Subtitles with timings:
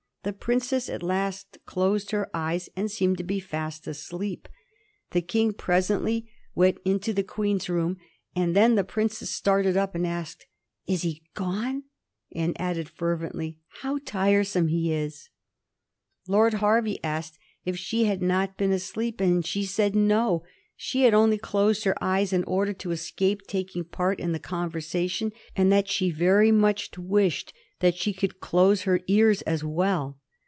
[0.23, 4.47] The princess at last closed her eyes, and seemed to be fast asleep.
[5.13, 7.73] The King presently went into 1737.
[7.73, 8.05] WOULD NOT PLAY SECOND FIDDLE.
[8.37, 10.45] 123 the Queen's room, and then the princess started up and asked,"
[10.93, 11.83] Is he gone?"
[12.39, 15.31] and added, fervently," How tire some he is!"
[16.27, 20.43] Lord Hervey asked if she had not been asleep; she said no;
[20.75, 25.31] she had only closed her eyes in order to escape taking part in the conversation,
[25.55, 27.53] and that she very much wished
[27.95, 30.19] she could close her ears as well.